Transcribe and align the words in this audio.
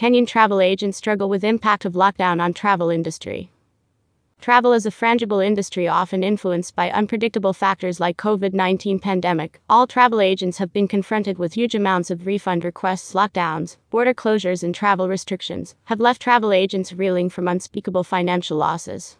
Kenyan 0.00 0.26
travel 0.26 0.62
agents 0.62 0.96
struggle 0.96 1.28
with 1.28 1.44
impact 1.44 1.84
of 1.84 1.92
lockdown 1.92 2.40
on 2.40 2.54
travel 2.54 2.88
industry. 2.88 3.50
Travel 4.40 4.72
is 4.72 4.86
a 4.86 4.90
frangible 4.90 5.44
industry 5.44 5.86
often 5.86 6.24
influenced 6.24 6.74
by 6.74 6.90
unpredictable 6.90 7.52
factors 7.52 8.00
like 8.00 8.16
COVID-19 8.16 9.02
pandemic. 9.02 9.60
All 9.68 9.86
travel 9.86 10.22
agents 10.22 10.56
have 10.56 10.72
been 10.72 10.88
confronted 10.88 11.36
with 11.36 11.52
huge 11.52 11.74
amounts 11.74 12.10
of 12.10 12.24
refund 12.24 12.64
requests, 12.64 13.12
lockdowns, 13.12 13.76
border 13.90 14.14
closures 14.14 14.62
and 14.62 14.74
travel 14.74 15.06
restrictions 15.06 15.74
have 15.84 16.00
left 16.00 16.22
travel 16.22 16.50
agents 16.50 16.94
reeling 16.94 17.28
from 17.28 17.46
unspeakable 17.46 18.04
financial 18.04 18.56
losses. 18.56 19.18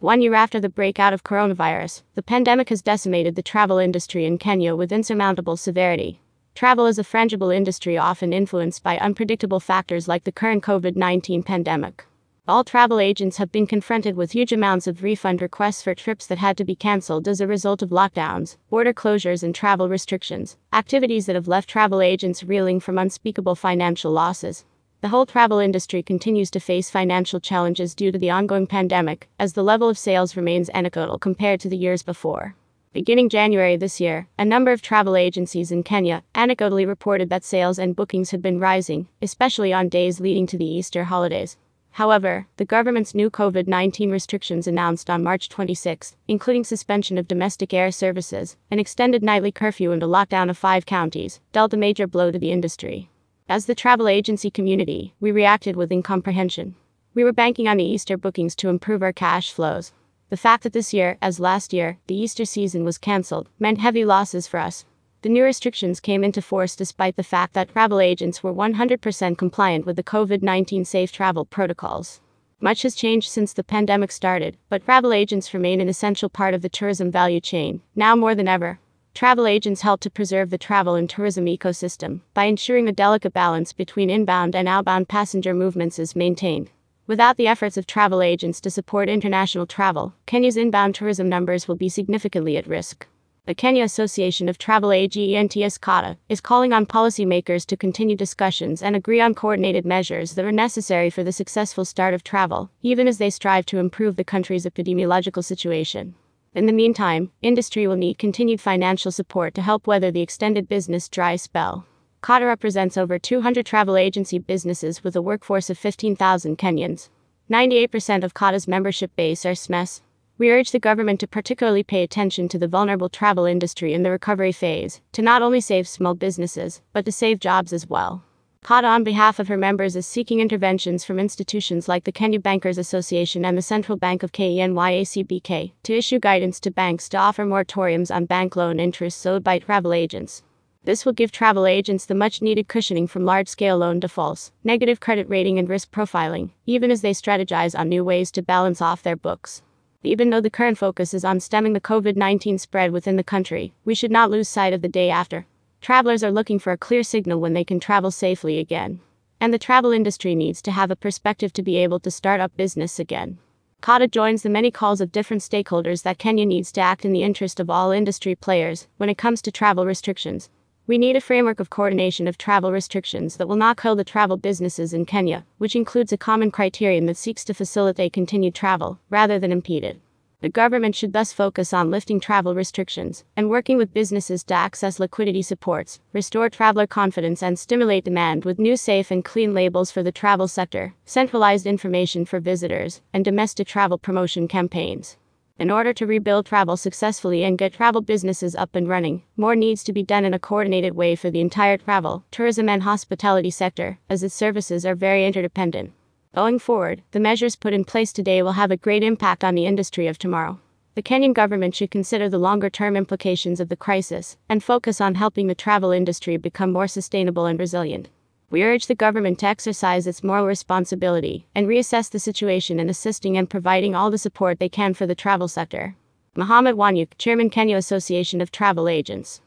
One 0.00 0.20
year 0.20 0.34
after 0.34 0.58
the 0.58 0.68
breakout 0.68 1.12
of 1.12 1.22
coronavirus, 1.22 2.02
the 2.16 2.22
pandemic 2.24 2.70
has 2.70 2.82
decimated 2.82 3.36
the 3.36 3.42
travel 3.42 3.78
industry 3.78 4.24
in 4.24 4.38
Kenya 4.38 4.74
with 4.74 4.90
insurmountable 4.90 5.56
severity. 5.56 6.18
Travel 6.54 6.86
is 6.86 7.00
a 7.00 7.02
frangible 7.02 7.52
industry 7.52 7.98
often 7.98 8.32
influenced 8.32 8.84
by 8.84 8.96
unpredictable 8.98 9.58
factors 9.58 10.06
like 10.06 10.22
the 10.22 10.30
current 10.30 10.62
COVID 10.62 10.94
19 10.94 11.42
pandemic. 11.42 12.06
All 12.46 12.62
travel 12.62 13.00
agents 13.00 13.38
have 13.38 13.50
been 13.50 13.66
confronted 13.66 14.16
with 14.16 14.30
huge 14.30 14.52
amounts 14.52 14.86
of 14.86 15.02
refund 15.02 15.42
requests 15.42 15.82
for 15.82 15.96
trips 15.96 16.28
that 16.28 16.38
had 16.38 16.56
to 16.58 16.64
be 16.64 16.76
cancelled 16.76 17.26
as 17.26 17.40
a 17.40 17.48
result 17.48 17.82
of 17.82 17.90
lockdowns, 17.90 18.56
border 18.70 18.92
closures, 18.92 19.42
and 19.42 19.52
travel 19.52 19.88
restrictions, 19.88 20.56
activities 20.72 21.26
that 21.26 21.34
have 21.34 21.48
left 21.48 21.68
travel 21.68 22.00
agents 22.00 22.44
reeling 22.44 22.78
from 22.78 22.98
unspeakable 22.98 23.56
financial 23.56 24.12
losses. 24.12 24.64
The 25.00 25.08
whole 25.08 25.26
travel 25.26 25.58
industry 25.58 26.04
continues 26.04 26.52
to 26.52 26.60
face 26.60 26.88
financial 26.88 27.40
challenges 27.40 27.96
due 27.96 28.12
to 28.12 28.18
the 28.18 28.30
ongoing 28.30 28.68
pandemic, 28.68 29.28
as 29.40 29.54
the 29.54 29.64
level 29.64 29.88
of 29.88 29.98
sales 29.98 30.36
remains 30.36 30.70
anecdotal 30.72 31.18
compared 31.18 31.58
to 31.62 31.68
the 31.68 31.76
years 31.76 32.04
before. 32.04 32.54
Beginning 32.94 33.28
January 33.28 33.76
this 33.76 34.00
year, 34.00 34.28
a 34.38 34.44
number 34.44 34.70
of 34.70 34.80
travel 34.80 35.16
agencies 35.16 35.72
in 35.72 35.82
Kenya 35.82 36.22
anecdotally 36.32 36.86
reported 36.86 37.28
that 37.28 37.42
sales 37.42 37.76
and 37.76 37.96
bookings 37.96 38.30
had 38.30 38.40
been 38.40 38.60
rising, 38.60 39.08
especially 39.20 39.72
on 39.72 39.88
days 39.88 40.20
leading 40.20 40.46
to 40.46 40.56
the 40.56 40.64
Easter 40.64 41.02
holidays. 41.02 41.56
However, 41.90 42.46
the 42.56 42.64
government's 42.64 43.12
new 43.12 43.30
COVID 43.30 43.66
19 43.66 44.12
restrictions 44.12 44.68
announced 44.68 45.10
on 45.10 45.24
March 45.24 45.48
26, 45.48 46.14
including 46.28 46.62
suspension 46.62 47.18
of 47.18 47.26
domestic 47.26 47.74
air 47.74 47.90
services, 47.90 48.56
an 48.70 48.78
extended 48.78 49.24
nightly 49.24 49.50
curfew, 49.50 49.90
and 49.90 50.04
a 50.04 50.06
lockdown 50.06 50.48
of 50.48 50.56
five 50.56 50.86
counties, 50.86 51.40
dealt 51.50 51.74
a 51.74 51.76
major 51.76 52.06
blow 52.06 52.30
to 52.30 52.38
the 52.38 52.52
industry. 52.52 53.10
As 53.48 53.66
the 53.66 53.74
travel 53.74 54.06
agency 54.06 54.52
community, 54.52 55.14
we 55.18 55.32
reacted 55.32 55.74
with 55.74 55.90
incomprehension. 55.90 56.76
We 57.12 57.24
were 57.24 57.32
banking 57.32 57.66
on 57.66 57.78
the 57.78 57.84
Easter 57.84 58.16
bookings 58.16 58.54
to 58.56 58.68
improve 58.68 59.02
our 59.02 59.12
cash 59.12 59.50
flows. 59.50 59.92
The 60.34 60.38
fact 60.38 60.64
that 60.64 60.72
this 60.72 60.92
year, 60.92 61.16
as 61.22 61.38
last 61.38 61.72
year, 61.72 61.98
the 62.08 62.16
Easter 62.16 62.44
season 62.44 62.84
was 62.84 62.98
cancelled, 62.98 63.48
meant 63.60 63.78
heavy 63.78 64.04
losses 64.04 64.48
for 64.48 64.58
us. 64.58 64.84
The 65.22 65.28
new 65.28 65.44
restrictions 65.44 66.00
came 66.00 66.24
into 66.24 66.42
force 66.42 66.74
despite 66.74 67.14
the 67.14 67.22
fact 67.22 67.54
that 67.54 67.68
travel 67.68 68.00
agents 68.00 68.42
were 68.42 68.52
100% 68.52 69.38
compliant 69.38 69.86
with 69.86 69.94
the 69.94 70.02
COVID 70.02 70.42
19 70.42 70.84
safe 70.86 71.12
travel 71.12 71.44
protocols. 71.44 72.20
Much 72.58 72.82
has 72.82 72.96
changed 72.96 73.30
since 73.30 73.52
the 73.52 73.62
pandemic 73.62 74.10
started, 74.10 74.56
but 74.68 74.84
travel 74.84 75.12
agents 75.12 75.54
remain 75.54 75.80
an 75.80 75.88
essential 75.88 76.28
part 76.28 76.52
of 76.52 76.62
the 76.62 76.68
tourism 76.68 77.12
value 77.12 77.40
chain, 77.40 77.80
now 77.94 78.16
more 78.16 78.34
than 78.34 78.48
ever. 78.48 78.80
Travel 79.14 79.46
agents 79.46 79.82
help 79.82 80.00
to 80.00 80.10
preserve 80.10 80.50
the 80.50 80.58
travel 80.58 80.96
and 80.96 81.08
tourism 81.08 81.46
ecosystem 81.46 82.22
by 82.34 82.46
ensuring 82.46 82.88
a 82.88 82.92
delicate 82.92 83.32
balance 83.32 83.72
between 83.72 84.10
inbound 84.10 84.56
and 84.56 84.66
outbound 84.66 85.08
passenger 85.08 85.54
movements 85.54 86.00
is 86.00 86.16
maintained. 86.16 86.70
Without 87.06 87.36
the 87.36 87.46
efforts 87.46 87.76
of 87.76 87.86
travel 87.86 88.22
agents 88.22 88.62
to 88.62 88.70
support 88.70 89.10
international 89.10 89.66
travel, 89.66 90.14
Kenya's 90.24 90.56
inbound 90.56 90.94
tourism 90.94 91.28
numbers 91.28 91.68
will 91.68 91.76
be 91.76 91.90
significantly 91.90 92.56
at 92.56 92.66
risk. 92.66 93.06
The 93.44 93.54
Kenya 93.54 93.84
Association 93.84 94.48
of 94.48 94.56
Travel 94.56 94.90
Agents 94.90 95.76
KATA 95.76 96.16
is 96.30 96.40
calling 96.40 96.72
on 96.72 96.86
policymakers 96.86 97.66
to 97.66 97.76
continue 97.76 98.16
discussions 98.16 98.82
and 98.82 98.96
agree 98.96 99.20
on 99.20 99.34
coordinated 99.34 99.84
measures 99.84 100.34
that 100.34 100.46
are 100.46 100.52
necessary 100.52 101.10
for 101.10 101.22
the 101.22 101.30
successful 101.30 101.84
start 101.84 102.14
of 102.14 102.24
travel, 102.24 102.70
even 102.80 103.06
as 103.06 103.18
they 103.18 103.28
strive 103.28 103.66
to 103.66 103.78
improve 103.78 104.16
the 104.16 104.24
country's 104.24 104.64
epidemiological 104.64 105.44
situation. 105.44 106.14
In 106.54 106.64
the 106.64 106.72
meantime, 106.72 107.32
industry 107.42 107.86
will 107.86 107.96
need 107.96 108.16
continued 108.16 108.62
financial 108.62 109.12
support 109.12 109.52
to 109.56 109.62
help 109.62 109.86
weather 109.86 110.10
the 110.10 110.22
extended 110.22 110.70
business 110.70 111.10
dry 111.10 111.36
spell. 111.36 111.84
KATA 112.24 112.46
represents 112.46 112.96
over 112.96 113.18
200 113.18 113.66
travel 113.66 113.98
agency 113.98 114.38
businesses 114.38 115.04
with 115.04 115.14
a 115.14 115.20
workforce 115.20 115.68
of 115.68 115.76
15,000 115.76 116.56
Kenyans. 116.56 117.10
98% 117.50 118.24
of 118.24 118.32
KATA's 118.32 118.66
membership 118.66 119.14
base 119.14 119.44
are 119.44 119.52
SMEs. 119.52 120.00
We 120.38 120.50
urge 120.50 120.70
the 120.70 120.78
government 120.78 121.20
to 121.20 121.26
particularly 121.26 121.82
pay 121.82 122.02
attention 122.02 122.48
to 122.48 122.58
the 122.58 122.66
vulnerable 122.66 123.10
travel 123.10 123.44
industry 123.44 123.92
in 123.92 124.04
the 124.04 124.10
recovery 124.10 124.52
phase, 124.52 125.02
to 125.12 125.20
not 125.20 125.42
only 125.42 125.60
save 125.60 125.86
small 125.86 126.14
businesses, 126.14 126.80
but 126.94 127.04
to 127.04 127.12
save 127.12 127.40
jobs 127.40 127.74
as 127.74 127.90
well. 127.90 128.24
KATA, 128.62 128.86
on 128.86 129.04
behalf 129.04 129.38
of 129.38 129.48
her 129.48 129.58
members, 129.58 129.94
is 129.94 130.06
seeking 130.06 130.40
interventions 130.40 131.04
from 131.04 131.18
institutions 131.20 131.88
like 131.88 132.04
the 132.04 132.10
Kenya 132.10 132.40
Bankers 132.40 132.78
Association 132.78 133.44
and 133.44 133.58
the 133.58 133.60
Central 133.60 133.98
Bank 133.98 134.22
of 134.22 134.32
Kenya 134.32 134.66
CBK 134.66 135.72
to 135.82 135.92
issue 135.94 136.18
guidance 136.18 136.58
to 136.60 136.70
banks 136.70 137.06
to 137.10 137.18
offer 137.18 137.44
moratoriums 137.44 138.10
on 138.10 138.24
bank 138.24 138.56
loan 138.56 138.80
interest 138.80 139.26
owed 139.26 139.44
by 139.44 139.58
travel 139.58 139.92
agents. 139.92 140.42
This 140.84 141.06
will 141.06 141.14
give 141.14 141.32
travel 141.32 141.66
agents 141.66 142.04
the 142.04 142.14
much 142.14 142.42
needed 142.42 142.68
cushioning 142.68 143.06
from 143.06 143.24
large 143.24 143.48
scale 143.48 143.78
loan 143.78 144.00
defaults, 144.00 144.52
negative 144.62 145.00
credit 145.00 145.26
rating, 145.30 145.58
and 145.58 145.66
risk 145.66 145.90
profiling, 145.90 146.50
even 146.66 146.90
as 146.90 147.00
they 147.00 147.12
strategize 147.12 147.78
on 147.78 147.88
new 147.88 148.04
ways 148.04 148.30
to 148.32 148.42
balance 148.42 148.82
off 148.82 149.02
their 149.02 149.16
books. 149.16 149.62
Even 150.02 150.28
though 150.28 150.42
the 150.42 150.50
current 150.50 150.76
focus 150.76 151.14
is 151.14 151.24
on 151.24 151.40
stemming 151.40 151.72
the 151.72 151.80
COVID 151.80 152.16
19 152.16 152.58
spread 152.58 152.92
within 152.92 153.16
the 153.16 153.24
country, 153.24 153.72
we 153.86 153.94
should 153.94 154.10
not 154.10 154.30
lose 154.30 154.46
sight 154.46 154.74
of 154.74 154.82
the 154.82 154.88
day 154.88 155.08
after. 155.08 155.46
Travelers 155.80 156.22
are 156.22 156.30
looking 156.30 156.58
for 156.58 156.70
a 156.70 156.76
clear 156.76 157.02
signal 157.02 157.40
when 157.40 157.54
they 157.54 157.64
can 157.64 157.80
travel 157.80 158.10
safely 158.10 158.58
again. 158.58 159.00
And 159.40 159.54
the 159.54 159.58
travel 159.58 159.90
industry 159.90 160.34
needs 160.34 160.60
to 160.62 160.70
have 160.70 160.90
a 160.90 160.96
perspective 160.96 161.54
to 161.54 161.62
be 161.62 161.78
able 161.78 162.00
to 162.00 162.10
start 162.10 162.42
up 162.42 162.54
business 162.58 162.98
again. 162.98 163.38
KATA 163.80 164.08
joins 164.08 164.42
the 164.42 164.50
many 164.50 164.70
calls 164.70 165.00
of 165.00 165.12
different 165.12 165.42
stakeholders 165.42 166.02
that 166.02 166.18
Kenya 166.18 166.44
needs 166.44 166.70
to 166.72 166.82
act 166.82 167.06
in 167.06 167.12
the 167.12 167.22
interest 167.22 167.58
of 167.58 167.70
all 167.70 167.90
industry 167.90 168.34
players 168.34 168.86
when 168.98 169.08
it 169.08 169.16
comes 169.16 169.40
to 169.40 169.50
travel 169.50 169.86
restrictions. 169.86 170.50
We 170.86 170.98
need 170.98 171.16
a 171.16 171.20
framework 171.22 171.60
of 171.60 171.70
coordination 171.70 172.28
of 172.28 172.36
travel 172.36 172.70
restrictions 172.70 173.38
that 173.38 173.48
will 173.48 173.56
not 173.56 173.80
kill 173.80 173.96
the 173.96 174.04
travel 174.04 174.36
businesses 174.36 174.92
in 174.92 175.06
Kenya, 175.06 175.46
which 175.56 175.74
includes 175.74 176.12
a 176.12 176.18
common 176.18 176.50
criterion 176.50 177.06
that 177.06 177.16
seeks 177.16 177.42
to 177.44 177.54
facilitate 177.54 178.12
continued 178.12 178.54
travel, 178.54 178.98
rather 179.08 179.38
than 179.38 179.50
impede 179.50 179.82
it. 179.82 179.98
The 180.42 180.50
government 180.50 180.94
should 180.94 181.14
thus 181.14 181.32
focus 181.32 181.72
on 181.72 181.90
lifting 181.90 182.20
travel 182.20 182.54
restrictions 182.54 183.24
and 183.34 183.48
working 183.48 183.78
with 183.78 183.94
businesses 183.94 184.44
to 184.44 184.54
access 184.54 185.00
liquidity 185.00 185.40
supports, 185.40 186.00
restore 186.12 186.50
traveler 186.50 186.86
confidence, 186.86 187.42
and 187.42 187.58
stimulate 187.58 188.04
demand 188.04 188.44
with 188.44 188.58
new 188.58 188.76
safe 188.76 189.10
and 189.10 189.24
clean 189.24 189.54
labels 189.54 189.90
for 189.90 190.02
the 190.02 190.12
travel 190.12 190.48
sector, 190.48 190.92
centralized 191.06 191.64
information 191.64 192.26
for 192.26 192.40
visitors, 192.40 193.00
and 193.14 193.24
domestic 193.24 193.66
travel 193.66 193.96
promotion 193.96 194.46
campaigns. 194.46 195.16
In 195.56 195.70
order 195.70 195.92
to 195.92 196.06
rebuild 196.06 196.46
travel 196.46 196.76
successfully 196.76 197.44
and 197.44 197.56
get 197.56 197.74
travel 197.74 198.00
businesses 198.00 198.56
up 198.56 198.74
and 198.74 198.88
running, 198.88 199.22
more 199.36 199.54
needs 199.54 199.84
to 199.84 199.92
be 199.92 200.02
done 200.02 200.24
in 200.24 200.34
a 200.34 200.38
coordinated 200.38 200.96
way 200.96 201.14
for 201.14 201.30
the 201.30 201.40
entire 201.40 201.76
travel, 201.76 202.24
tourism, 202.32 202.68
and 202.68 202.82
hospitality 202.82 203.50
sector, 203.50 204.00
as 204.10 204.24
its 204.24 204.34
services 204.34 204.84
are 204.84 204.96
very 204.96 205.24
interdependent. 205.24 205.92
Going 206.34 206.58
forward, 206.58 207.02
the 207.12 207.20
measures 207.20 207.54
put 207.54 207.72
in 207.72 207.84
place 207.84 208.12
today 208.12 208.42
will 208.42 208.52
have 208.52 208.72
a 208.72 208.76
great 208.76 209.04
impact 209.04 209.44
on 209.44 209.54
the 209.54 209.64
industry 209.64 210.08
of 210.08 210.18
tomorrow. 210.18 210.58
The 210.96 211.02
Kenyan 211.02 211.32
government 211.32 211.76
should 211.76 211.92
consider 211.92 212.28
the 212.28 212.38
longer 212.38 212.68
term 212.68 212.96
implications 212.96 213.60
of 213.60 213.68
the 213.68 213.76
crisis 213.76 214.36
and 214.48 214.62
focus 214.62 215.00
on 215.00 215.14
helping 215.14 215.46
the 215.46 215.54
travel 215.54 215.92
industry 215.92 216.36
become 216.36 216.72
more 216.72 216.88
sustainable 216.88 217.46
and 217.46 217.60
resilient. 217.60 218.08
We 218.54 218.62
urge 218.62 218.86
the 218.86 218.94
government 218.94 219.40
to 219.40 219.48
exercise 219.48 220.06
its 220.06 220.22
moral 220.22 220.46
responsibility 220.46 221.44
and 221.56 221.66
reassess 221.66 222.08
the 222.08 222.20
situation 222.20 222.78
in 222.78 222.88
assisting 222.88 223.36
and 223.36 223.50
providing 223.50 223.96
all 223.96 224.12
the 224.12 224.16
support 224.16 224.60
they 224.60 224.68
can 224.68 224.94
for 224.94 225.08
the 225.08 225.14
travel 225.16 225.48
sector. 225.48 225.96
Mohammed 226.36 226.76
Wanyuk, 226.76 227.18
Chairman 227.18 227.50
Kenya 227.50 227.76
Association 227.76 228.40
of 228.40 228.52
Travel 228.52 228.88
Agents. 228.88 229.40